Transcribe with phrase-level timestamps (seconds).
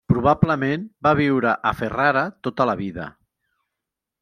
[0.11, 3.09] Probablement va viure a Ferrara tota la vida.